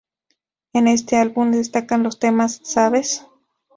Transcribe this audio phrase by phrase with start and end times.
[0.73, 3.27] En este álbum destacan los temas "¿Sabes?